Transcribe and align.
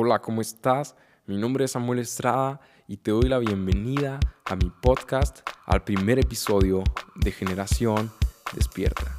Hola, 0.00 0.20
¿cómo 0.20 0.40
estás? 0.40 0.94
Mi 1.26 1.36
nombre 1.36 1.64
es 1.64 1.72
Samuel 1.72 1.98
Estrada 1.98 2.60
y 2.86 2.98
te 2.98 3.10
doy 3.10 3.28
la 3.28 3.40
bienvenida 3.40 4.20
a 4.44 4.54
mi 4.54 4.70
podcast, 4.70 5.40
al 5.66 5.82
primer 5.82 6.20
episodio 6.20 6.84
de 7.16 7.32
Generación 7.32 8.08
Despierta. 8.54 9.18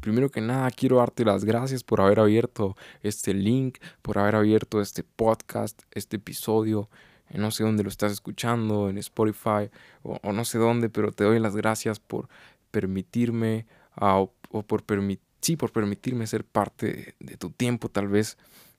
Primero 0.00 0.30
que 0.30 0.40
nada, 0.40 0.70
quiero 0.70 0.96
darte 0.96 1.26
las 1.26 1.44
gracias 1.44 1.84
por 1.84 2.00
haber 2.00 2.18
abierto 2.18 2.78
este 3.02 3.34
link, 3.34 3.76
por 4.00 4.16
haber 4.16 4.36
abierto 4.36 4.80
este 4.80 5.04
podcast, 5.04 5.82
este 5.90 6.16
episodio. 6.16 6.88
No 7.28 7.50
sé 7.50 7.62
dónde 7.62 7.82
lo 7.82 7.90
estás 7.90 8.10
escuchando, 8.10 8.88
en 8.88 8.96
Spotify 8.96 9.68
o, 10.02 10.32
no 10.32 10.46
sé 10.46 10.56
dónde, 10.56 10.88
pero 10.88 11.12
te 11.12 11.24
doy 11.24 11.40
las 11.40 11.54
gracias 11.54 12.00
por 12.00 12.30
permitirme 12.70 13.66
ah, 13.96 14.24
o 14.50 14.62
por 14.62 14.82
permitir 14.82 15.29
sí, 15.40 15.56
por 15.56 15.72
permitirme 15.72 16.26
ser 16.26 16.44
parte 16.44 17.14
de, 17.18 17.36
tu 17.36 17.50
tiempo, 17.50 17.88
tal 17.88 18.08
vez 18.08 18.38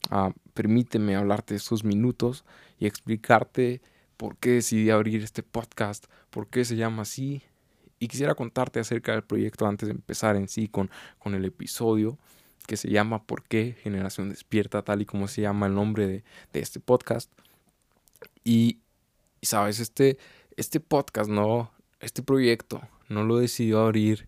ah, 0.10 0.32
permíteme 0.54 1.16
hablarte 1.16 1.56
estos 1.56 1.84
minutos 1.84 2.46
y 2.80 2.86
explicarte 2.86 3.82
por 4.18 4.38
qué 4.38 4.52
decidí 4.52 4.90
abrir 4.90 5.24
este 5.24 5.44
podcast, 5.44 6.06
por 6.30 6.48
qué 6.48 6.66
se 6.66 6.76
llama 6.76 7.04
así. 7.04 7.42
Y 8.00 8.08
quisiera 8.08 8.34
contarte 8.36 8.80
acerca 8.80 9.12
del 9.12 9.24
proyecto 9.24 9.68
antes 9.68 9.88
de 9.88 9.94
empezar 9.94 10.36
en 10.36 10.48
sí 10.48 10.68
con, 10.68 10.90
con 11.20 11.36
el 11.36 11.46
episodio 11.46 12.18
que 12.68 12.78
se 12.78 12.90
llama 12.90 13.24
¿Por 13.24 13.44
qué 13.44 13.76
Generación 13.82 14.30
Despierta? 14.30 14.84
tal 14.84 15.02
y 15.02 15.06
como 15.06 15.28
se 15.28 15.42
llama 15.42 15.68
el 15.68 15.76
nombre 15.76 16.08
de, 16.08 16.24
de 16.54 16.60
este 16.60 16.80
podcast. 16.80 17.32
Y, 18.44 18.80
sabes, 19.42 19.80
este, 19.80 20.18
este 20.58 20.80
podcast, 20.80 21.30
no, 21.30 21.72
este 22.00 22.24
proyecto, 22.24 22.82
no 23.10 23.24
lo 23.24 23.38
decidió 23.38 23.82
abrir 23.82 24.28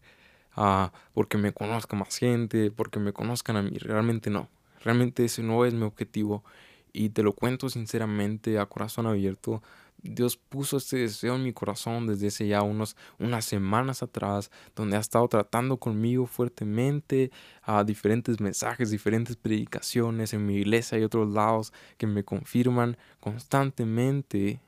porque 1.14 1.38
me 1.38 1.54
conozca 1.54 1.96
más 1.96 2.18
gente, 2.18 2.72
porque 2.72 3.00
me 3.00 3.14
conozcan 3.14 3.58
a 3.58 3.62
mí. 3.62 3.78
Realmente 3.78 4.30
no. 4.30 4.50
Realmente 4.84 5.26
ese 5.26 5.44
no 5.44 5.66
es 5.66 5.74
mi 5.74 5.84
objetivo. 5.84 6.44
Y 6.92 7.10
te 7.10 7.24
lo 7.24 7.34
cuento 7.34 7.70
sinceramente 7.70 8.60
a 8.60 8.66
corazón 8.66 9.08
abierto. 9.08 9.64
Dios 10.04 10.36
puso 10.36 10.78
este 10.78 10.98
deseo 10.98 11.36
en 11.36 11.44
mi 11.44 11.54
corazón 11.54 12.08
desde 12.08 12.28
hace 12.28 12.48
ya 12.48 12.62
unos, 12.62 12.98
unas 13.20 13.46
semanas 13.46 14.04
atrás, 14.04 14.52
donde 14.76 14.98
ha 14.98 15.00
estado 15.00 15.28
tratando 15.30 15.78
conmigo 15.78 16.28
fuertemente 16.28 17.32
a 17.62 17.86
diferentes 17.86 18.42
mensajes, 18.42 18.92
diferentes 18.92 19.38
predicaciones 19.38 20.34
en 20.34 20.46
mi 20.46 20.58
iglesia 20.58 21.00
y 21.00 21.04
otros 21.04 21.32
lados 21.32 21.72
que 21.98 22.06
me 22.06 22.26
confirman 22.26 22.98
constantemente 23.22 24.60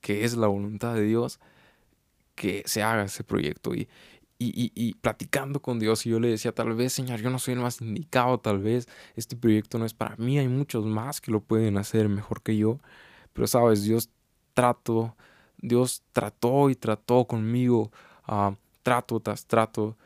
que 0.00 0.24
es 0.24 0.36
la 0.36 0.48
voluntad 0.48 0.94
de 0.94 1.02
Dios 1.02 1.40
que 2.34 2.62
se 2.66 2.82
haga 2.82 3.04
ese 3.04 3.24
proyecto. 3.24 3.74
Y, 3.74 3.88
y, 4.38 4.94
platicando 4.94 5.62
con 5.62 5.78
Dios 5.78 6.06
y 6.06 6.10
yo 6.10 6.20
le 6.20 6.28
decía, 6.28 6.52
tal 6.52 6.74
vez 6.74 6.92
Señor, 6.92 7.20
yo 7.20 7.30
no 7.30 7.38
soy 7.38 7.54
el 7.54 7.60
más 7.60 7.80
indicado, 7.80 8.38
tal 8.38 8.58
vez 8.58 8.88
este 9.16 9.36
proyecto 9.36 9.78
no 9.78 9.86
es 9.86 9.94
para 9.94 10.16
mí, 10.16 10.38
hay 10.38 10.48
muchos 10.48 10.84
más 10.84 11.20
que 11.20 11.30
lo 11.30 11.40
pueden 11.40 11.78
hacer 11.78 12.08
mejor 12.08 12.42
que 12.42 12.56
yo, 12.56 12.78
pero 13.32 13.46
sabes, 13.46 13.84
Dios 13.84 14.10
trato, 14.52 15.16
Dios 15.58 16.02
trató 16.12 16.70
y 16.70 16.74
trató 16.74 17.26
conmigo, 17.26 17.90
uh, 18.28 18.54
trato 18.82 19.20
tras 19.20 19.46
trato 19.46 19.96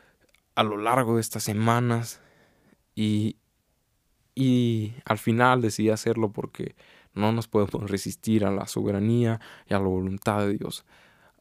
a 0.55 0.63
lo 0.63 0.77
largo 0.77 1.15
de 1.15 1.21
estas 1.21 1.43
semanas 1.43 2.21
y, 2.95 3.37
y 4.35 4.93
al 5.05 5.17
final 5.17 5.61
decidí 5.61 5.89
hacerlo 5.89 6.31
porque 6.31 6.75
no 7.13 7.31
nos 7.31 7.47
podemos 7.47 7.89
resistir 7.89 8.45
a 8.45 8.51
la 8.51 8.67
soberanía 8.67 9.39
y 9.67 9.73
a 9.73 9.79
la 9.79 9.87
voluntad 9.87 10.39
de 10.39 10.57
Dios. 10.57 10.85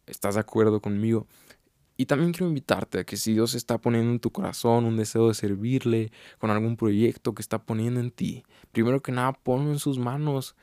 ¿Estás 0.06 0.34
de 0.34 0.40
acuerdo 0.40 0.80
conmigo? 0.80 1.26
Y 2.00 2.06
también 2.06 2.30
quiero 2.32 2.46
invitarte 2.46 3.00
a 3.00 3.04
que 3.04 3.16
si 3.16 3.32
Dios 3.32 3.54
está 3.54 3.78
poniendo 3.78 4.12
en 4.12 4.20
tu 4.20 4.30
corazón 4.30 4.84
un 4.84 4.96
deseo 4.96 5.26
de 5.26 5.34
servirle 5.34 6.12
con 6.38 6.50
algún 6.50 6.76
proyecto 6.76 7.34
que 7.34 7.42
está 7.42 7.60
poniendo 7.60 7.98
en 7.98 8.12
ti, 8.12 8.44
primero 8.70 9.02
que 9.02 9.10
nada 9.10 9.32
ponlo 9.32 9.72
en 9.72 9.80
sus 9.80 9.98
manos 9.98 10.54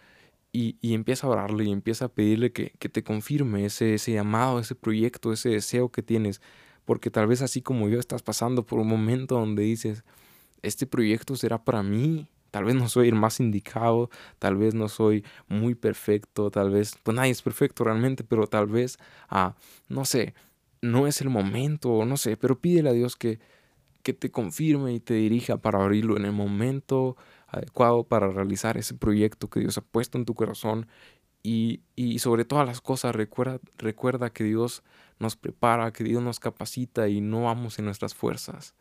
y, 0.53 0.78
y 0.80 0.94
empieza 0.94 1.28
a 1.28 1.31
orarle 1.31 1.66
y 1.66 1.72
empieza 1.73 2.06
a 2.06 2.08
pedirle 2.08 2.53
que, 2.53 2.72
que 2.80 2.88
te 2.88 3.03
confirme 3.03 3.66
ese, 3.66 3.95
ese 3.95 4.13
llamado, 4.13 4.59
ese 4.59 4.75
proyecto, 4.75 5.34
ese 5.34 5.50
deseo 5.50 5.90
que 5.90 6.01
tienes. 6.01 6.41
Porque 6.85 7.12
tal 7.12 7.28
vez 7.28 7.41
así 7.41 7.62
como 7.62 7.90
yo 7.90 8.00
estás 8.00 8.24
pasando 8.24 8.66
por 8.66 8.79
un 8.79 8.88
momento 8.88 9.35
donde 9.35 9.63
dices, 9.63 10.06
este 10.62 10.88
proyecto 10.88 11.35
será 11.35 11.63
para 11.63 11.84
mí, 11.84 12.29
Tal 12.51 12.63
vez 12.63 12.75
no 12.75 12.88
soy 12.88 13.09
el 13.09 13.16
más 13.16 13.41
indicado, 13.41 14.09
tal 14.40 14.56
vez 14.56 14.74
no 14.74 14.88
soy 14.88 15.25
muy 15.50 15.75
perfecto, 15.75 16.50
tal 16.51 16.69
vez, 16.69 16.97
pues 17.03 17.13
nadie 17.13 17.31
es 17.31 17.41
perfecto 17.41 17.84
realmente, 17.84 18.24
pero 18.24 18.47
tal 18.47 18.68
vez, 18.68 18.97
ah, 19.28 19.56
no 19.90 20.06
sé, 20.06 20.34
no 20.81 21.08
es 21.08 21.22
el 21.22 21.30
momento, 21.30 22.06
no 22.06 22.18
sé, 22.18 22.38
pero 22.38 22.59
pídele 22.59 22.90
a 22.90 22.94
Dios 22.94 23.16
que, 23.16 23.40
que 24.03 24.13
te 24.13 24.31
confirme 24.31 24.94
y 24.94 25.00
te 25.00 25.16
dirija 25.16 25.58
para 25.58 25.81
abrirlo 25.84 26.18
en 26.18 26.25
el 26.25 26.31
momento 26.31 27.18
adecuado 27.47 28.03
para 28.03 28.30
realizar 28.30 28.78
ese 28.78 28.94
proyecto 28.94 29.50
que 29.50 29.62
Dios 29.62 29.78
ha 29.78 29.81
puesto 29.81 30.18
en 30.18 30.25
tu 30.25 30.34
corazón. 30.36 30.88
Y, 31.44 31.81
y 31.96 32.19
sobre 32.19 32.46
todas 32.46 32.66
las 32.68 32.81
cosas, 32.81 33.16
recuerda, 33.16 33.59
recuerda 33.78 34.31
que 34.31 34.44
Dios 34.44 34.84
nos 35.19 35.36
prepara, 35.36 35.91
que 35.91 36.03
Dios 36.03 36.22
nos 36.22 36.40
capacita 36.40 37.07
y 37.07 37.22
no 37.22 37.44
vamos 37.44 37.80
en 37.80 37.86
nuestras 37.86 38.16
fuerzas. 38.16 38.75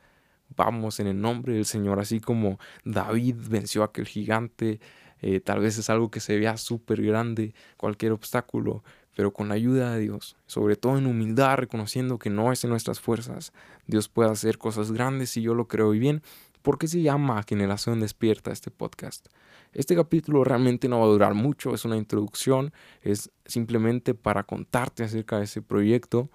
Vamos 0.57 1.01
en 1.01 1.07
el 1.07 1.21
nombre 1.21 1.55
del 1.55 1.65
Señor, 1.65 2.01
así 2.01 2.21
como 2.21 2.59
David 2.85 3.37
venció 3.49 3.83
a 3.83 3.87
aquel 3.87 4.07
gigante. 4.07 4.81
Eh, 5.21 5.41
tal 5.41 5.61
vez 5.61 5.79
es 5.79 5.89
algo 5.91 6.11
que 6.11 6.21
se 6.21 6.39
vea 6.39 6.57
súper 6.57 7.03
grande, 7.03 7.55
cualquier 7.77 8.13
obstáculo, 8.13 8.85
pero 9.15 9.33
con 9.33 9.49
la 9.49 9.55
ayuda 9.55 9.95
de 9.95 10.01
Dios, 10.01 10.37
sobre 10.47 10.77
todo 10.77 10.99
en 10.99 11.07
humildad, 11.07 11.57
reconociendo 11.57 12.19
que 12.19 12.31
no 12.31 12.53
es 12.53 12.65
en 12.65 12.71
nuestras 12.71 13.01
fuerzas, 13.01 13.53
Dios 13.87 14.09
puede 14.09 14.31
hacer 14.31 14.59
cosas 14.59 14.93
grandes 14.93 15.37
y 15.37 15.43
yo 15.43 15.55
lo 15.55 15.69
creo 15.69 15.95
y 15.95 15.99
bien. 15.99 16.23
¿Por 16.63 16.79
qué 16.79 16.89
se 16.89 17.03
llama 17.03 17.43
Generación 17.47 18.01
Despierta 18.01 18.51
este 18.51 18.71
podcast? 18.71 19.27
Este 19.73 19.95
capítulo 19.95 20.45
realmente 20.45 20.89
no 20.89 21.01
va 21.01 21.07
a 21.07 21.09
durar 21.09 21.35
mucho, 21.35 21.75
es 21.75 21.85
una 21.85 21.97
introducción, 21.97 22.73
es 23.03 23.31
simplemente 23.45 24.15
para 24.15 24.45
contarte 24.45 25.05
acerca 25.05 25.39
de 25.39 25.45
ese 25.45 25.63
proyecto 25.63 26.31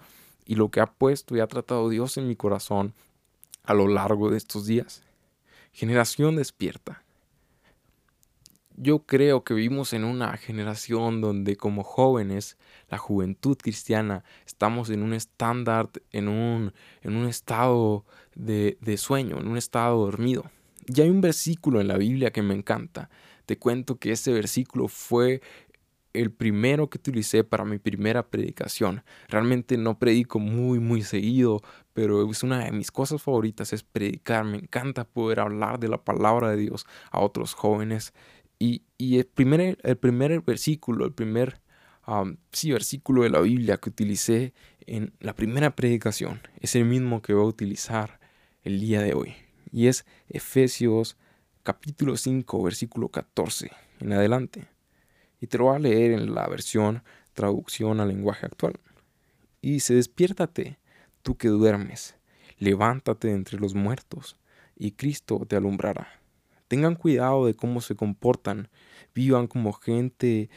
y 0.45 0.55
lo 0.55 0.69
que 0.69 0.81
ha 0.81 0.85
puesto 0.85 1.35
y 1.35 1.39
ha 1.39 1.47
tratado 1.47 1.89
Dios 1.89 2.17
en 2.17 2.27
mi 2.27 2.35
corazón 2.35 2.93
a 3.63 3.73
lo 3.73 3.87
largo 3.87 4.29
de 4.29 4.37
estos 4.37 4.65
días. 4.65 5.03
Generación 5.71 6.35
Despierta 6.35 7.03
yo 8.81 8.99
creo 8.99 9.43
que 9.43 9.53
vivimos 9.53 9.91
en 9.91 10.05
una 10.05 10.37
generación 10.37 11.19
donde 11.19 11.57
como 11.57 11.83
jóvenes, 11.83 12.57
la 12.89 12.97
juventud 12.97 13.57
cristiana, 13.57 14.23
estamos 14.45 14.89
en 14.89 15.03
un 15.03 15.13
estándar, 15.13 15.89
en 16.11 16.29
un, 16.29 16.73
en 17.01 17.17
un 17.17 17.27
estado 17.27 18.05
de, 18.35 18.77
de 18.79 18.95
sueño, 18.95 19.37
en 19.37 19.49
un 19.49 19.57
estado 19.57 20.05
dormido. 20.05 20.49
Y 20.87 21.01
hay 21.01 21.09
un 21.09 21.19
versículo 21.19 21.81
en 21.81 21.89
la 21.89 21.97
Biblia 21.97 22.31
que 22.31 22.41
me 22.41 22.55
encanta. 22.55 23.09
Te 23.45 23.57
cuento 23.57 23.97
que 23.97 24.13
ese 24.13 24.31
versículo 24.31 24.87
fue 24.87 25.41
el 26.13 26.31
primero 26.31 26.89
que 26.89 26.97
utilicé 26.97 27.43
para 27.43 27.65
mi 27.65 27.77
primera 27.77 28.27
predicación. 28.27 29.03
Realmente 29.27 29.77
no 29.77 29.99
predico 29.99 30.39
muy, 30.39 30.79
muy 30.79 31.03
seguido, 31.03 31.61
pero 31.93 32.29
es 32.29 32.43
una 32.43 32.63
de 32.65 32.71
mis 32.71 32.91
cosas 32.91 33.21
favoritas, 33.21 33.73
es 33.73 33.83
predicar. 33.83 34.45
Me 34.45 34.57
encanta 34.57 35.03
poder 35.03 35.39
hablar 35.39 35.79
de 35.79 35.89
la 35.89 36.03
palabra 36.03 36.51
de 36.51 36.57
Dios 36.57 36.85
a 37.11 37.19
otros 37.19 37.53
jóvenes. 37.53 38.13
Y, 38.59 38.83
el, 38.99 39.25
primer, 39.25 39.77
el 39.83 39.97
primer 39.97 40.41
versículo, 40.41 41.05
el 41.05 41.13
primer 41.13 41.61
sí, 42.51 42.71
versículo 42.71 43.23
de 43.23 43.29
la 43.29 43.39
Biblia 43.39 43.77
que 43.77 43.89
utilicé 43.89 44.53
en 44.81 45.13
la 45.19 45.33
primera 45.33 45.75
predicación 45.75 46.41
es 46.59 46.75
el 46.75 46.85
mismo 46.85 47.21
que 47.21 47.33
voy 47.33 47.45
a 47.45 47.49
utilizar 47.49 48.19
el 48.63 48.79
día 48.79 49.01
de 49.01 49.13
hoy. 49.13 49.35
Y 49.71 49.87
es 49.87 50.05
Efesios 50.27 51.17
capítulo 51.63 52.17
5, 52.17 52.63
versículo 52.63 53.09
14 53.09 53.71
en 53.99 54.13
adelante. 54.13 54.67
Y 55.39 55.47
te 55.47 55.57
lo 55.57 55.65
voy 55.65 55.75
a 55.75 55.79
leer 55.79 56.11
en 56.11 56.33
la 56.33 56.47
versión 56.47 57.03
traducción 57.33 57.99
al 57.99 58.09
lenguaje 58.09 58.45
actual. 58.45 58.79
Y 59.61 59.73
dice, 59.73 59.93
despiértate, 59.93 60.79
tú 61.21 61.37
que 61.37 61.47
duermes, 61.47 62.15
levántate 62.57 63.31
entre 63.31 63.59
los 63.59 63.75
muertos, 63.75 64.37
y 64.75 64.91
Cristo 64.91 65.45
te 65.47 65.55
alumbrará. 65.55 66.18
Tengan 66.69 66.95
cuidado 66.95 67.47
de 67.47 67.55
cómo 67.55 67.81
se 67.81 67.95
comportan. 67.95 68.69
Vivan 69.13 69.47
como 69.47 69.73
gente 69.73 70.49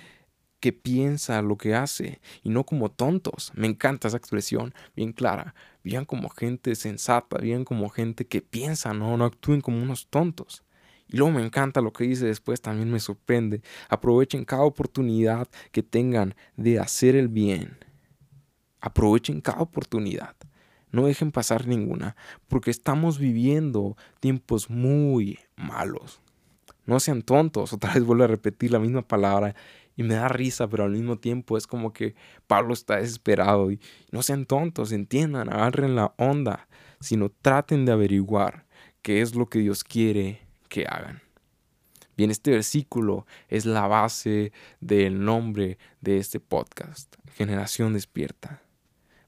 que 0.61 0.73
piensa 0.73 1.43
lo 1.43 1.57
que 1.57 1.75
hace 1.75 2.21
y 2.45 2.51
no 2.51 2.65
como 2.65 2.91
tontos. 2.91 3.51
Me 3.57 3.67
encanta 3.67 4.09
esa 4.09 4.19
expresión, 4.19 4.75
bien 4.95 5.13
clara. 5.13 5.57
Vivan 5.83 6.05
como 6.05 6.29
gente 6.29 6.77
sensata, 6.77 7.39
vivan 7.39 7.65
como 7.65 7.89
gente 7.89 8.27
que 8.27 8.43
piensa, 8.43 8.93
no, 8.93 9.17
no 9.17 9.25
actúen 9.25 9.63
como 9.63 9.83
unos 9.83 10.07
tontos. 10.09 10.63
Y 11.09 11.17
luego 11.17 11.33
me 11.33 11.45
encanta 11.45 11.81
lo 11.81 11.93
que 11.93 12.05
dice 12.05 12.27
después, 12.27 12.61
también 12.61 12.91
me 12.91 13.01
sorprende. 13.01 13.63
Aprovechen 13.89 14.45
cada 14.45 14.63
oportunidad 14.63 15.49
que 15.73 15.83
tengan 15.83 16.35
de 16.57 16.79
hacer 16.79 17.17
el 17.17 17.29
bien. 17.29 17.79
Aprovechen 18.81 19.41
cada 19.41 19.63
oportunidad. 19.63 20.37
No 20.93 21.07
dejen 21.07 21.33
pasar 21.33 21.67
ninguna, 21.67 22.17
porque 22.49 22.71
estamos 22.71 23.19
viviendo 23.19 23.97
tiempos 24.21 24.71
muy 24.71 25.39
malos. 25.57 26.21
No 26.85 27.01
sean 27.01 27.23
tontos, 27.23 27.73
otra 27.73 27.95
vez 27.95 28.05
vuelvo 28.05 28.25
a 28.25 28.29
repetir 28.29 28.71
la 28.71 28.79
misma 28.79 29.03
palabra 29.03 29.55
y 29.97 30.03
me 30.03 30.15
da 30.15 30.29
risa, 30.29 30.69
pero 30.69 30.85
al 30.85 30.93
mismo 30.93 31.19
tiempo 31.19 31.57
es 31.57 31.67
como 31.67 31.93
que 31.93 32.15
Pablo 32.47 32.75
está 32.75 32.97
desesperado 32.97 33.71
y 33.71 33.81
no 34.11 34.23
sean 34.23 34.47
tontos, 34.47 34.93
entiendan, 34.93 35.53
agarren 35.53 35.97
la 35.97 36.15
onda, 36.19 36.69
sino 37.01 37.31
traten 37.31 37.85
de 37.85 37.93
averiguar 37.93 38.67
qué 39.03 39.21
es 39.21 39.35
lo 39.35 39.49
que 39.49 39.61
Dios 39.61 39.85
quiere 39.85 40.41
que 40.69 40.87
hagan. 40.87 41.23
Bien, 42.17 42.31
este 42.31 42.51
versículo 42.51 43.27
es 43.49 43.65
la 43.65 43.87
base 43.87 44.53
del 44.81 45.25
nombre 45.25 45.79
de 46.01 46.19
este 46.19 46.41
podcast, 46.41 47.15
Generación 47.35 47.95
Despierta. 47.95 48.63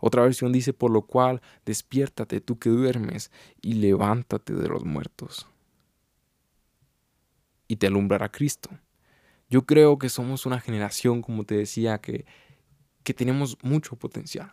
Otra 0.06 0.20
versión 0.20 0.52
dice, 0.52 0.74
por 0.74 0.90
lo 0.90 1.06
cual, 1.06 1.40
despiértate 1.64 2.42
tú 2.42 2.58
que 2.58 2.68
duermes 2.68 3.30
y 3.62 3.72
levántate 3.72 4.52
de 4.52 4.68
los 4.68 4.84
muertos. 4.84 5.46
Y 7.68 7.76
te 7.76 7.86
alumbrará 7.86 8.30
Cristo. 8.30 8.68
Yo 9.48 9.64
creo 9.64 9.96
que 9.96 10.10
somos 10.10 10.44
una 10.44 10.60
generación, 10.60 11.22
como 11.22 11.44
te 11.44 11.56
decía, 11.56 12.02
que, 12.02 12.26
que 13.02 13.14
tenemos 13.14 13.56
mucho 13.62 13.96
potencial 13.96 14.52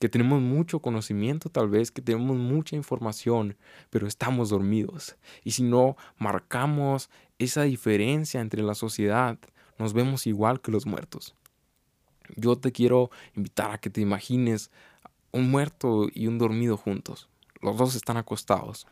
que 0.00 0.08
tenemos 0.08 0.40
mucho 0.40 0.78
conocimiento 0.78 1.50
tal 1.50 1.68
vez, 1.68 1.90
que 1.90 2.00
tenemos 2.00 2.36
mucha 2.36 2.76
información, 2.76 3.56
pero 3.90 4.06
estamos 4.06 4.48
dormidos. 4.48 5.16
Y 5.42 5.50
si 5.50 5.64
no 5.64 5.96
marcamos 6.18 7.10
esa 7.40 7.64
diferencia 7.64 8.40
entre 8.40 8.62
la 8.62 8.76
sociedad, 8.76 9.40
nos 9.76 9.94
vemos 9.94 10.28
igual 10.28 10.60
que 10.60 10.70
los 10.70 10.86
muertos. 10.86 11.34
Yo 12.36 12.56
te 12.56 12.72
quiero 12.72 13.10
invitar 13.34 13.70
a 13.70 13.78
que 13.78 13.90
te 13.90 14.00
imagines 14.00 14.70
un 15.32 15.50
muerto 15.50 16.08
y 16.12 16.26
un 16.26 16.38
dormido 16.38 16.76
juntos. 16.76 17.28
Los 17.60 17.76
dos 17.76 17.94
están 17.94 18.16
acostados. 18.16 18.86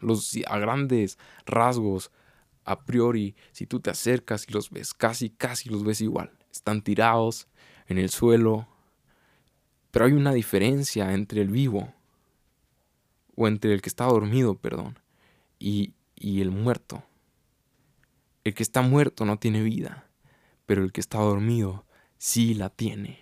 Los 0.00 0.36
a 0.46 0.58
grandes 0.58 1.18
rasgos, 1.46 2.10
a 2.64 2.84
priori, 2.84 3.34
si 3.52 3.66
tú 3.66 3.80
te 3.80 3.90
acercas 3.90 4.46
y 4.48 4.52
los 4.52 4.70
ves, 4.70 4.92
casi, 4.92 5.30
casi 5.30 5.70
los 5.70 5.84
ves 5.84 6.00
igual. 6.00 6.32
Están 6.52 6.82
tirados 6.82 7.48
en 7.86 7.98
el 7.98 8.10
suelo, 8.10 8.68
pero 9.90 10.04
hay 10.04 10.12
una 10.12 10.32
diferencia 10.32 11.12
entre 11.14 11.40
el 11.40 11.48
vivo, 11.48 11.92
o 13.36 13.48
entre 13.48 13.72
el 13.72 13.82
que 13.82 13.88
está 13.88 14.04
dormido, 14.04 14.56
perdón, 14.56 14.98
y, 15.58 15.94
y 16.14 16.40
el 16.40 16.50
muerto. 16.50 17.04
El 18.44 18.54
que 18.54 18.62
está 18.62 18.82
muerto 18.82 19.24
no 19.24 19.38
tiene 19.38 19.62
vida, 19.62 20.08
pero 20.66 20.82
el 20.82 20.92
que 20.92 21.00
está 21.00 21.18
dormido 21.18 21.85
sí 22.18 22.54
la 22.54 22.70
tiene. 22.70 23.20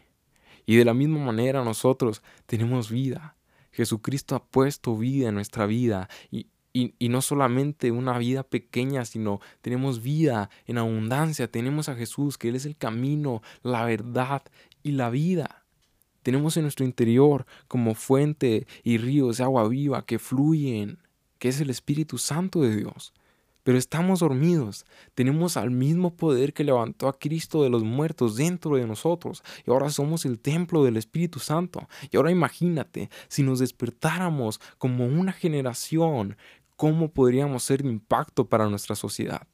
Y 0.66 0.76
de 0.76 0.84
la 0.84 0.94
misma 0.94 1.18
manera 1.18 1.64
nosotros 1.64 2.22
tenemos 2.46 2.90
vida. 2.90 3.36
Jesucristo 3.72 4.36
ha 4.36 4.44
puesto 4.44 4.96
vida 4.96 5.28
en 5.28 5.34
nuestra 5.34 5.66
vida 5.66 6.08
y, 6.30 6.46
y, 6.72 7.08
no 7.08 7.22
solamente 7.22 7.90
una 7.90 8.18
vida 8.18 8.44
pequeña, 8.44 9.04
sino 9.04 9.40
tenemos 9.60 10.02
vida 10.02 10.48
en 10.66 10.78
abundancia. 10.78 11.50
Tenemos 11.50 11.88
a 11.88 11.96
Jesús, 11.96 12.38
que 12.38 12.48
Él 12.48 12.56
es 12.56 12.66
el 12.66 12.76
camino, 12.76 13.42
la 13.62 13.84
verdad 13.84 14.42
y 14.82 14.92
la 14.92 15.10
vida 15.10 15.64
tenemos 16.24 16.56
en 16.56 16.62
nuestro 16.62 16.86
interior 16.86 17.46
como 17.68 17.94
fuente 17.94 18.66
y 18.82 18.96
ríos 18.96 19.36
de 19.36 19.44
agua 19.44 19.68
viva 19.68 20.06
que 20.06 20.18
fluyen, 20.18 20.98
que 21.38 21.50
es 21.50 21.60
el 21.60 21.68
Espíritu 21.68 22.16
Santo 22.16 22.62
de 22.62 22.74
Dios. 22.74 23.12
Pero 23.64 23.78
estamos 23.78 24.20
dormidos, 24.20 24.84
tenemos 25.14 25.56
al 25.56 25.70
mismo 25.70 26.14
poder 26.14 26.52
que 26.52 26.64
levantó 26.64 27.08
a 27.08 27.18
Cristo 27.18 27.62
de 27.62 27.70
los 27.70 27.82
muertos 27.82 28.36
dentro 28.36 28.76
de 28.76 28.86
nosotros 28.86 29.42
y 29.66 29.70
ahora 29.70 29.88
somos 29.88 30.26
el 30.26 30.38
templo 30.38 30.84
del 30.84 30.98
Espíritu 30.98 31.40
Santo. 31.40 31.88
Y 32.10 32.18
ahora 32.18 32.30
imagínate, 32.30 33.08
si 33.28 33.42
nos 33.42 33.60
despertáramos 33.60 34.60
como 34.76 35.06
una 35.06 35.32
generación, 35.32 36.36
¿cómo 36.76 37.08
podríamos 37.08 37.64
ser 37.64 37.82
de 37.82 37.88
impacto 37.88 38.44
para 38.50 38.68
nuestra 38.68 38.94
sociedad? 38.94 39.46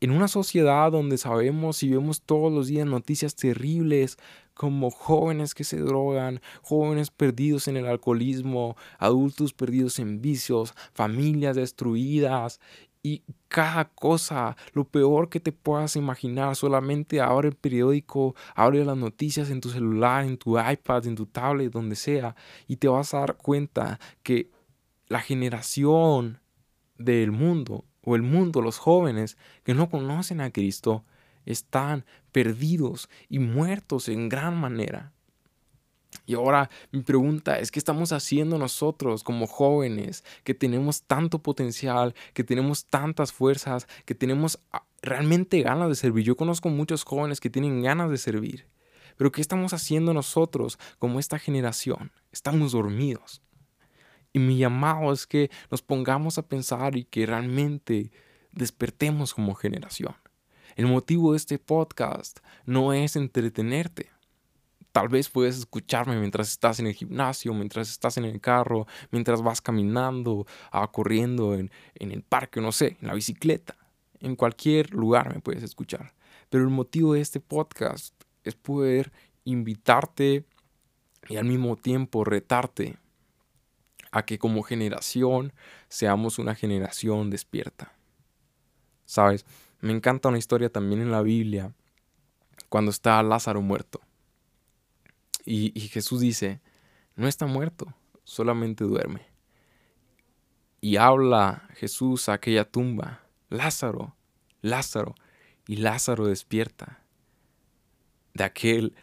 En 0.00 0.10
una 0.10 0.26
sociedad 0.26 0.90
donde 0.90 1.16
sabemos 1.16 1.84
y 1.84 1.90
vemos 1.90 2.20
todos 2.20 2.52
los 2.52 2.66
días 2.66 2.86
noticias 2.86 3.36
terribles 3.36 4.18
como 4.54 4.90
jóvenes 4.90 5.54
que 5.54 5.64
se 5.64 5.78
drogan, 5.78 6.40
jóvenes 6.62 7.10
perdidos 7.10 7.68
en 7.68 7.76
el 7.76 7.86
alcoholismo, 7.86 8.76
adultos 8.98 9.52
perdidos 9.52 10.00
en 10.00 10.20
vicios, 10.20 10.74
familias 10.92 11.56
destruidas 11.56 12.60
y 13.06 13.22
cada 13.48 13.84
cosa, 13.90 14.56
lo 14.72 14.84
peor 14.84 15.28
que 15.28 15.38
te 15.38 15.52
puedas 15.52 15.94
imaginar, 15.94 16.56
solamente 16.56 17.20
abre 17.20 17.48
el 17.48 17.54
periódico, 17.54 18.34
abre 18.54 18.82
las 18.82 18.96
noticias 18.96 19.50
en 19.50 19.60
tu 19.60 19.68
celular, 19.68 20.24
en 20.24 20.38
tu 20.38 20.58
iPad, 20.58 21.06
en 21.06 21.14
tu 21.14 21.26
tablet, 21.26 21.70
donde 21.70 21.96
sea, 21.96 22.34
y 22.66 22.76
te 22.76 22.88
vas 22.88 23.12
a 23.12 23.20
dar 23.20 23.36
cuenta 23.36 24.00
que 24.22 24.50
la 25.06 25.20
generación 25.20 26.40
del 26.96 27.30
mundo 27.30 27.84
o 28.00 28.16
el 28.16 28.22
mundo, 28.22 28.62
los 28.62 28.78
jóvenes 28.78 29.36
que 29.64 29.74
no 29.74 29.90
conocen 29.90 30.40
a 30.40 30.50
Cristo, 30.50 31.04
están 31.44 32.06
perdidos 32.32 33.10
y 33.28 33.38
muertos 33.38 34.08
en 34.08 34.30
gran 34.30 34.58
manera. 34.58 35.12
Y 36.26 36.34
ahora 36.34 36.70
mi 36.90 37.02
pregunta 37.02 37.58
es, 37.58 37.70
¿qué 37.70 37.78
estamos 37.78 38.12
haciendo 38.12 38.58
nosotros 38.58 39.22
como 39.22 39.46
jóvenes 39.46 40.24
que 40.42 40.54
tenemos 40.54 41.02
tanto 41.02 41.40
potencial, 41.40 42.14
que 42.32 42.44
tenemos 42.44 42.86
tantas 42.86 43.32
fuerzas, 43.32 43.86
que 44.04 44.14
tenemos 44.14 44.58
ah, 44.72 44.84
realmente 45.02 45.60
ganas 45.62 45.88
de 45.88 45.94
servir? 45.94 46.24
Yo 46.24 46.36
conozco 46.36 46.68
muchos 46.68 47.04
jóvenes 47.04 47.40
que 47.40 47.50
tienen 47.50 47.82
ganas 47.82 48.10
de 48.10 48.18
servir, 48.18 48.66
pero 49.16 49.32
¿qué 49.32 49.40
estamos 49.40 49.72
haciendo 49.72 50.14
nosotros 50.14 50.78
como 50.98 51.20
esta 51.20 51.38
generación? 51.38 52.12
Estamos 52.32 52.72
dormidos. 52.72 53.42
Y 54.32 54.40
mi 54.40 54.58
llamado 54.58 55.12
es 55.12 55.26
que 55.26 55.50
nos 55.70 55.82
pongamos 55.82 56.38
a 56.38 56.48
pensar 56.48 56.96
y 56.96 57.04
que 57.04 57.24
realmente 57.24 58.10
despertemos 58.50 59.32
como 59.32 59.54
generación. 59.54 60.16
El 60.74 60.86
motivo 60.86 61.32
de 61.32 61.36
este 61.36 61.58
podcast 61.60 62.40
no 62.66 62.92
es 62.92 63.14
entretenerte. 63.14 64.10
Tal 64.94 65.08
vez 65.08 65.28
puedes 65.28 65.58
escucharme 65.58 66.16
mientras 66.20 66.48
estás 66.50 66.78
en 66.78 66.86
el 66.86 66.94
gimnasio, 66.94 67.52
mientras 67.52 67.90
estás 67.90 68.16
en 68.16 68.24
el 68.26 68.40
carro, 68.40 68.86
mientras 69.10 69.42
vas 69.42 69.60
caminando, 69.60 70.46
ah, 70.70 70.86
corriendo 70.92 71.56
en, 71.56 71.72
en 71.96 72.12
el 72.12 72.22
parque, 72.22 72.60
no 72.60 72.70
sé, 72.70 72.96
en 73.00 73.08
la 73.08 73.14
bicicleta. 73.14 73.74
En 74.20 74.36
cualquier 74.36 74.94
lugar 74.94 75.34
me 75.34 75.40
puedes 75.40 75.64
escuchar. 75.64 76.14
Pero 76.48 76.62
el 76.62 76.70
motivo 76.70 77.14
de 77.14 77.22
este 77.22 77.40
podcast 77.40 78.14
es 78.44 78.54
poder 78.54 79.10
invitarte 79.42 80.44
y 81.28 81.38
al 81.38 81.46
mismo 81.46 81.74
tiempo 81.74 82.22
retarte 82.22 82.96
a 84.12 84.24
que 84.24 84.38
como 84.38 84.62
generación 84.62 85.52
seamos 85.88 86.38
una 86.38 86.54
generación 86.54 87.30
despierta. 87.30 87.92
¿Sabes? 89.06 89.44
Me 89.80 89.92
encanta 89.92 90.28
una 90.28 90.38
historia 90.38 90.70
también 90.70 91.00
en 91.00 91.10
la 91.10 91.22
Biblia 91.22 91.72
cuando 92.68 92.92
está 92.92 93.20
Lázaro 93.24 93.60
muerto. 93.60 94.00
Y, 95.46 95.78
Jesús 95.88 96.20
dice, 96.20 96.60
no 97.16 97.28
está 97.28 97.46
muerto, 97.46 97.94
solamente 98.24 98.84
duerme. 98.84 99.26
Y 100.80 100.96
habla 100.96 101.68
Jesús 101.74 102.28
a 102.28 102.34
aquella 102.34 102.64
tumba, 102.64 103.20
Lázaro, 103.50 104.16
Lázaro, 104.62 105.14
y 105.66 105.76
Lázaro 105.76 106.26
despierta 106.26 107.02
de 108.34 108.44
aquel 108.44 108.94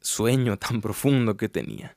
sueño 0.00 0.56
tan 0.58 0.80
profundo 0.80 1.36
que 1.36 1.48
tenía. 1.48 1.96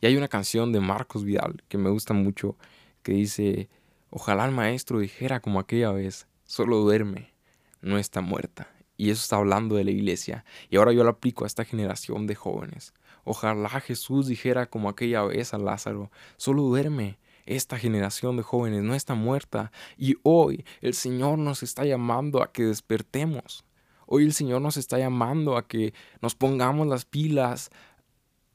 Y 0.00 0.06
hay 0.06 0.16
una 0.16 0.28
canción 0.28 0.72
de 0.72 0.80
Marcos 0.80 1.24
Vidal 1.24 1.62
que 1.68 1.78
me 1.78 1.90
gusta 1.90 2.14
mucho 2.14 2.56
que 3.02 3.12
dice, 3.12 3.68
ojalá 4.10 4.44
el 4.44 4.52
maestro 4.52 5.00
dijera 5.00 5.40
como 5.40 5.58
aquella 5.58 5.90
vez, 5.90 6.28
solo 6.44 6.78
duerme, 6.78 7.32
no 7.80 7.98
está 7.98 8.20
muerta. 8.20 8.68
Y 8.98 9.08
eso 9.08 9.22
está 9.22 9.36
hablando 9.36 9.76
de 9.76 9.84
la 9.84 9.90
iglesia. 9.90 10.44
Y 10.68 10.76
ahora 10.76 10.92
yo 10.92 11.02
lo 11.04 11.08
aplico 11.08 11.44
a 11.44 11.46
esta 11.46 11.64
generación 11.64 12.26
de 12.26 12.34
jóvenes. 12.34 12.92
Ojalá 13.24 13.80
Jesús 13.80 14.26
dijera 14.26 14.66
como 14.66 14.90
aquella 14.90 15.22
vez 15.22 15.54
a 15.54 15.58
Lázaro, 15.58 16.10
solo 16.36 16.64
duerme. 16.64 17.18
Esta 17.46 17.78
generación 17.78 18.36
de 18.36 18.42
jóvenes 18.42 18.82
no 18.82 18.94
está 18.94 19.14
muerta. 19.14 19.72
Y 19.96 20.16
hoy 20.22 20.66
el 20.82 20.92
Señor 20.92 21.38
nos 21.38 21.62
está 21.62 21.86
llamando 21.86 22.42
a 22.42 22.52
que 22.52 22.64
despertemos. 22.64 23.64
Hoy 24.04 24.24
el 24.24 24.34
Señor 24.34 24.60
nos 24.60 24.76
está 24.76 24.98
llamando 24.98 25.56
a 25.56 25.66
que 25.66 25.94
nos 26.20 26.34
pongamos 26.34 26.86
las 26.86 27.06
pilas, 27.06 27.70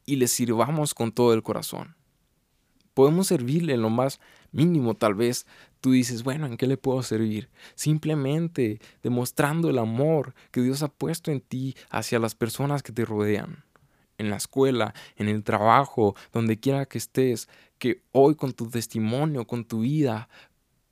y 0.06 0.18
le 0.18 0.28
sirvamos 0.28 0.94
con 0.94 1.12
todo 1.12 1.34
el 1.34 1.44
corazón. 1.44 1.96
Podemos 2.94 3.28
servirle 3.28 3.74
en 3.74 3.82
lo 3.82 3.90
más 3.90 4.20
mínimo, 4.52 4.96
tal 4.96 5.16
vez 5.16 5.48
tú 5.84 5.92
dices, 5.92 6.24
bueno, 6.24 6.46
¿en 6.46 6.56
qué 6.56 6.66
le 6.66 6.78
puedo 6.78 7.04
servir? 7.04 7.50
Simplemente 7.75 8.80
demostrando 9.02 9.70
el 9.70 9.78
amor 9.78 10.34
que 10.50 10.62
Dios 10.62 10.82
ha 10.82 10.88
puesto 10.88 11.30
en 11.30 11.42
ti 11.42 11.75
hacia 11.90 12.20
las 12.20 12.36
personas 12.36 12.82
que 12.82 12.94
te 12.94 13.04
rodean. 13.04 13.66
En 14.18 14.30
la 14.30 14.38
escuela, 14.38 14.94
en 15.18 15.28
el 15.28 15.44
trabajo, 15.44 16.16
donde 16.32 16.58
quiera 16.58 16.86
que 16.86 16.98
estés, 16.98 17.50
que 17.80 18.02
hoy 18.13 18.36
con 18.36 18.54
tu 18.54 18.70
testimonio, 18.70 19.46
con 19.46 19.66
tu 19.66 19.82
vida, 19.82 20.30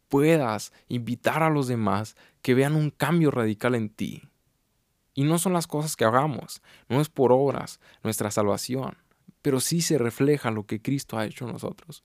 puedas 0.10 0.74
invitar 0.89 1.41
a 1.41 1.50
los 1.50 1.69
demás 1.69 2.17
que 2.41 2.53
vean 2.53 2.75
un 2.75 2.89
cambio 2.89 3.31
radical 3.31 3.75
en 3.75 3.88
ti. 3.88 4.24
Y 5.13 5.24
no 5.24 5.39
son 5.39 5.53
las 5.53 5.67
cosas 5.67 5.95
que 5.95 6.03
hagamos, 6.03 6.62
no 6.89 7.00
es 7.00 7.07
por 7.07 7.31
obras 7.31 7.79
nuestra 8.03 8.29
salvación, 8.29 8.98
pero 9.41 9.62
sí 9.62 9.79
se 9.79 9.98
refleja 9.98 10.51
lo 10.51 10.65
que 10.65 10.81
Cristo 10.81 11.17
ha 11.17 11.25
hecho 11.25 11.45
en 11.45 11.53
nosotros. 11.53 12.03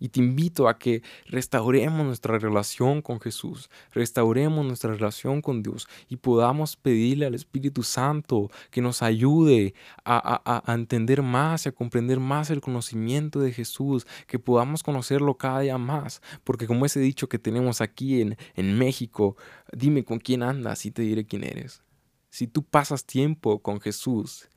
Y 0.00 0.08
te 0.08 0.20
invito 0.20 0.66
a 0.68 0.78
que 0.78 1.02
restauremos 1.26 2.04
nuestra 2.04 2.38
relación 2.38 3.02
con 3.02 3.20
Jesús, 3.20 3.70
restauremos 3.92 4.64
nuestra 4.64 4.92
relación 4.92 5.42
con 5.42 5.62
Dios 5.62 5.86
y 6.08 6.16
podamos 6.16 6.76
pedirle 6.76 7.26
al 7.26 7.34
Espíritu 7.34 7.82
Santo 7.82 8.50
que 8.70 8.80
nos 8.80 9.02
ayude 9.02 9.74
a, 10.04 10.62
entender 10.66 11.22
más 11.22 11.66
y 11.66 11.68
a 11.68 11.72
comprender 11.72 12.18
más 12.18 12.50
el 12.50 12.62
conocimiento 12.62 13.40
de 13.40 13.52
Jesús, 13.52 14.06
que 14.26 14.38
podamos 14.38 14.82
conocerlo 14.82 15.36
cada 15.36 15.60
día 15.60 15.78
más. 15.78 16.22
Porque 16.44 16.66
como 16.66 16.86
ese 16.86 16.98
dicho 16.98 17.28
que 17.28 17.38
tenemos 17.38 17.80
aquí 17.80 18.22
en, 18.22 18.36
en 18.56 18.78
México, 18.78 19.36
dime 19.72 20.04
con 20.04 20.18
quién 20.18 20.42
andas 20.42 20.86
y 20.86 20.90
te 20.90 21.02
diré 21.02 21.26
quién 21.26 21.44
eres. 21.44 21.82
Si 22.30 22.46
tú 22.46 22.62
pasas 22.62 23.04
tiempo 23.04 23.60
con 23.60 23.80
Jesús, 23.80 24.48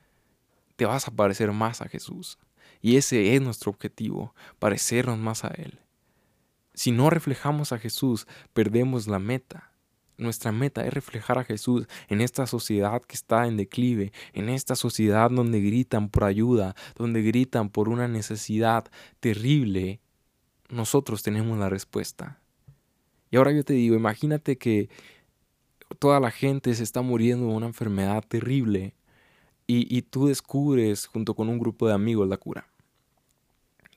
te 0.75 0.85
vas 0.85 1.07
a 1.07 1.11
parecer 1.11 1.51
más 1.51 1.81
a 1.81 1.89
Jesús. 1.89 2.37
Y 2.83 2.97
ese 2.97 3.33
es 3.33 3.41
nuestro 3.41 3.71
objetivo, 3.71 4.35
parecernos 4.59 5.17
más 5.17 5.45
a 5.45 5.47
Él. 5.47 5.79
Si 6.73 6.91
no 6.91 7.09
reflejamos 7.09 7.71
a 7.71 7.79
Jesús, 7.79 8.27
perdemos 8.51 9.07
la 9.07 9.19
meta. 9.19 9.71
Nuestra 10.17 10.51
meta 10.51 10.85
es 10.85 10.93
reflejar 10.93 11.39
a 11.39 11.45
Jesús 11.45 11.87
en 12.09 12.19
esta 12.19 12.45
sociedad 12.45 13.01
que 13.01 13.15
está 13.15 13.47
en 13.47 13.55
declive, 13.55 14.11
en 14.33 14.49
esta 14.49 14.75
sociedad 14.75 15.31
donde 15.31 15.61
gritan 15.61 16.09
por 16.09 16.25
ayuda, 16.25 16.75
donde 16.95 17.21
gritan 17.21 17.69
por 17.69 17.87
una 17.87 18.09
necesidad 18.09 18.91
terrible. 19.21 20.01
Nosotros 20.67 21.23
tenemos 21.23 21.57
la 21.57 21.69
respuesta. 21.69 22.41
Y 23.31 23.37
ahora 23.37 23.53
yo 23.53 23.63
te 23.63 23.73
digo, 23.73 23.95
imagínate 23.95 24.57
que 24.57 24.89
toda 25.99 26.19
la 26.19 26.31
gente 26.31 26.75
se 26.75 26.83
está 26.83 27.01
muriendo 27.01 27.47
de 27.47 27.53
una 27.53 27.67
enfermedad 27.67 28.25
terrible 28.27 28.93
y, 29.67 29.95
y 29.95 30.01
tú 30.01 30.27
descubres 30.27 31.05
junto 31.05 31.33
con 31.33 31.47
un 31.47 31.59
grupo 31.59 31.87
de 31.87 31.93
amigos 31.93 32.27
la 32.27 32.35
cura. 32.35 32.72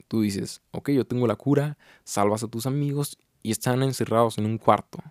Tú 0.08 0.22
dices, 0.22 0.62
ok, 0.70 0.90
yo 0.90 1.06
tengo 1.06 1.26
la 1.26 1.36
cura, 1.36 1.78
salvas 2.04 2.42
a 2.42 2.48
tus 2.48 2.66
amigos 2.66 3.18
y 3.42 3.50
están 3.50 3.82
encerrados 3.82 4.38
en 4.38 4.46
un 4.46 4.58
cuarto. 4.58 5.02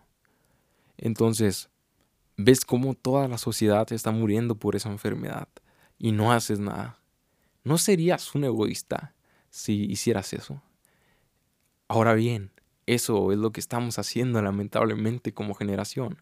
Entonces, 0.98 1.70
ves 2.38 2.66
cómo 2.66 2.94
toda 2.94 3.28
la 3.28 3.38
sociedad 3.38 3.92
está 3.92 4.12
muriendo 4.12 4.56
por 4.56 4.76
esa 4.76 4.90
enfermedad 4.90 5.48
y 5.98 6.12
no 6.12 6.32
haces 6.32 6.60
nada. 6.60 7.00
¿No 7.64 7.78
serías 7.78 8.34
un 8.36 8.44
egoísta 8.44 9.14
si 9.50 9.86
hicieras 9.86 10.34
eso? 10.34 10.62
Ahora 11.88 12.14
bien, 12.14 12.52
eso 12.86 13.32
es 13.32 13.38
lo 13.38 13.52
que 13.52 13.60
estamos 13.60 13.98
haciendo 14.00 14.42
lamentablemente 14.42 15.34
como 15.34 15.56
generación. 15.56 16.22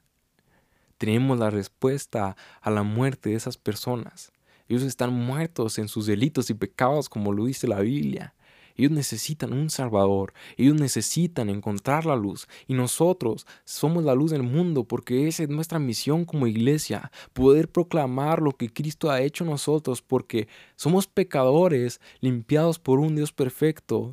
Tenemos 0.97 1.37
la 1.37 1.49
respuesta 1.49 2.37
a 2.61 2.71
la 2.71 2.83
muerte 2.83 3.29
de 3.29 3.35
esas 3.35 3.57
personas. 3.57 4.31
Ellos 4.67 4.83
están 4.83 5.11
muertos 5.13 5.77
en 5.77 5.89
sus 5.89 6.05
delitos 6.05 6.49
y 6.49 6.53
pecados 6.53 7.09
como 7.09 7.33
lo 7.33 7.45
dice 7.45 7.67
la 7.67 7.81
Biblia. 7.81 8.33
Ellos 8.75 8.91
necesitan 8.91 9.53
un 9.53 9.69
Salvador, 9.69 10.33
ellos 10.57 10.75
necesitan 10.75 11.49
encontrar 11.49 12.05
la 12.05 12.15
luz 12.15 12.47
y 12.67 12.73
nosotros 12.73 13.45
somos 13.65 14.03
la 14.03 14.15
luz 14.15 14.31
del 14.31 14.43
mundo 14.43 14.83
porque 14.85 15.27
esa 15.27 15.43
es 15.43 15.49
nuestra 15.49 15.79
misión 15.79 16.25
como 16.25 16.47
iglesia, 16.47 17.11
poder 17.33 17.69
proclamar 17.69 18.41
lo 18.41 18.51
que 18.51 18.71
Cristo 18.71 19.11
ha 19.11 19.21
hecho 19.21 19.45
nosotros 19.45 20.01
porque 20.01 20.47
somos 20.75 21.07
pecadores 21.07 22.01
limpiados 22.19 22.79
por 22.79 22.99
un 22.99 23.15
Dios 23.15 23.31
perfecto 23.31 24.11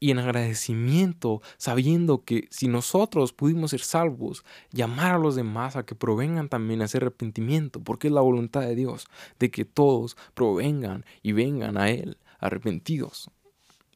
y 0.00 0.10
en 0.10 0.18
agradecimiento, 0.18 1.42
sabiendo 1.56 2.24
que 2.24 2.46
si 2.50 2.68
nosotros 2.68 3.32
pudimos 3.32 3.72
ser 3.72 3.80
salvos, 3.80 4.44
llamar 4.70 5.14
a 5.14 5.18
los 5.18 5.34
demás 5.34 5.76
a 5.76 5.84
que 5.84 5.94
provengan 5.94 6.48
también 6.48 6.82
a 6.82 6.84
ese 6.84 6.98
arrepentimiento, 6.98 7.80
porque 7.80 8.08
es 8.08 8.12
la 8.12 8.20
voluntad 8.20 8.60
de 8.60 8.74
Dios, 8.74 9.08
de 9.38 9.50
que 9.50 9.64
todos 9.64 10.16
provengan 10.34 11.04
y 11.22 11.32
vengan 11.32 11.76
a 11.76 11.90
Él 11.90 12.18
arrepentidos. 12.38 13.30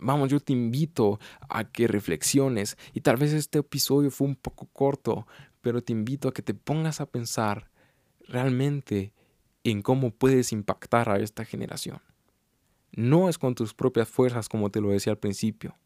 Vamos, 0.02 0.30
yo 0.30 0.40
te 0.40 0.52
invito 0.52 1.20
a 1.48 1.64
que 1.64 1.86
reflexiones 1.86 2.76
y 2.92 3.02
tal 3.02 3.16
vez 3.16 3.32
este 3.32 3.60
episodio 3.60 4.10
fue 4.10 4.26
un 4.26 4.36
poco 4.36 4.66
corto, 4.66 5.26
pero 5.60 5.82
te 5.82 5.92
invito 5.92 6.28
a 6.28 6.34
que 6.34 6.42
te 6.42 6.54
pongas 6.54 7.00
a 7.00 7.06
pensar 7.06 7.70
realmente 8.26 9.12
en 9.64 9.80
cómo 9.80 10.10
puedes 10.10 10.52
impactar 10.52 11.08
a 11.08 11.18
esta 11.18 11.44
generación. 11.44 12.00
No 12.90 13.28
es 13.28 13.38
con 13.38 13.54
tus 13.54 13.74
propias 13.74 14.08
fuerzas 14.08 14.48
como 14.48 14.70
te 14.70 14.80
lo 14.80 14.90
decía 14.90 15.12
al 15.12 15.18
principio. 15.18 15.76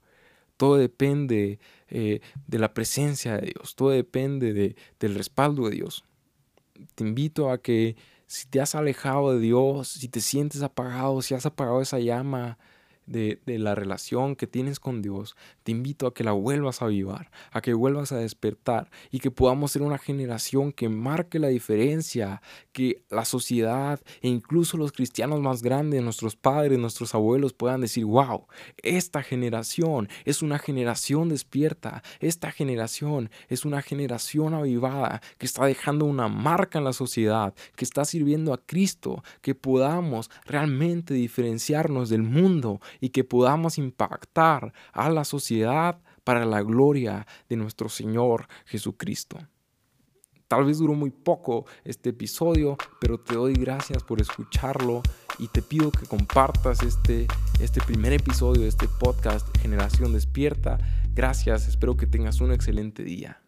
Todo 0.57 0.77
depende 0.77 1.61
eh, 1.89 2.21
de 2.47 2.59
la 2.59 2.73
presencia 2.73 3.37
de 3.37 3.53
Dios, 3.53 3.77
todo 3.77 3.91
depende 3.91 4.55
de, 4.55 4.77
del 4.99 5.15
respaldo 5.15 5.69
de 5.69 5.77
Dios. 5.77 6.05
Te 6.95 7.05
invito 7.05 7.51
a 7.51 7.59
que 7.59 7.97
si 8.27 8.49
te 8.49 8.63
has 8.63 8.75
alejado 8.75 9.35
de 9.35 9.41
Dios, 9.41 9.89
si 9.89 10.09
te 10.09 10.23
sientes 10.23 10.63
apagado, 10.63 11.21
si 11.21 11.35
has 11.35 11.45
apagado 11.45 11.83
esa 11.83 11.99
llama, 11.99 12.59
de, 13.07 13.41
la 13.47 13.75
relación 13.75 14.37
que 14.37 14.47
tienes 14.47 14.81
con 14.81 15.03
Dios, 15.03 15.37
te 15.63 15.73
invito 15.73 16.07
a 16.07 16.15
que 16.15 16.25
la 16.25 16.33
vuelvas 16.33 16.83
a 16.83 16.87
avivar, 16.87 17.31
a 17.53 17.61
que 17.61 17.75
vuelvas 17.75 18.13
a 18.13 18.19
despertar 18.19 18.91
y 19.11 19.21
que 19.21 19.31
podamos 19.31 19.73
ser 19.73 19.83
una 19.83 19.99
generación 19.99 20.73
que 20.73 20.89
marque 20.89 21.39
la 21.39 21.49
diferencia, 21.49 22.43
que 22.73 23.03
la 23.09 23.25
sociedad 23.25 24.01
e 24.21 24.29
incluso 24.29 24.77
los 24.77 24.93
cristianos 24.93 25.41
más 25.41 25.63
grandes, 25.63 26.03
nuestros 26.03 26.37
padres, 26.37 26.79
nuestros 26.79 27.15
abuelos 27.15 27.53
puedan 27.53 27.81
decir, 27.81 28.05
wow, 28.05 28.47
esta 28.83 29.23
generación 29.23 30.09
es 30.25 30.43
una 30.43 30.59
generación 30.59 31.29
despierta, 31.29 32.03
esta 32.21 32.51
generación 32.51 33.31
es 33.49 33.65
una 33.65 33.83
generación 33.83 34.55
avivada 34.55 35.21
que 35.39 35.47
está 35.47 35.67
dejando 35.67 36.05
una 36.05 36.29
marca 36.29 36.79
en 36.79 36.85
la 36.85 36.93
sociedad, 36.93 37.55
que 37.77 37.85
está 37.85 38.05
sirviendo 38.05 38.53
a 38.53 38.59
Cristo, 38.59 39.23
que 39.41 39.55
podamos 39.55 40.31
realmente 40.45 41.15
diferenciarnos 41.15 42.09
del 42.09 42.23
mundo 42.23 42.81
y 43.01 43.11
que 43.11 43.25
podamos 43.25 43.79
impactar 43.79 44.73
a 44.93 45.11
la 45.11 45.25
sociedad 45.25 46.01
para 46.25 46.45
la 46.45 46.63
gloria 46.63 47.27
de 47.49 47.57
nuestro 47.57 47.89
Señor 47.89 48.49
Jesucristo. 48.65 49.39
Tal 50.49 50.65
vez 50.65 50.79
duró 50.79 50.95
muy 50.95 51.11
poco 51.11 51.67
este 51.85 52.11
episodio, 52.11 52.77
pero 53.01 53.19
te 53.19 53.35
doy 53.35 53.55
gracias 53.55 54.03
por 54.05 54.21
escucharlo 54.21 55.03
y 55.39 55.49
te 55.49 55.61
pido 55.61 55.91
que 55.91 56.07
compartas 56.07 56.83
este, 56.83 57.27
este 57.61 57.81
primer 57.81 58.13
episodio 58.13 58.63
de 58.63 58.69
este 58.69 58.87
podcast 58.87 59.47
Generación 59.59 60.13
Despierta. 60.13 60.79
Gracias, 61.15 61.67
espero 61.67 61.97
que 61.97 62.07
tengas 62.07 62.41
un 62.41 62.53
excelente 62.53 63.03
día. 63.03 63.46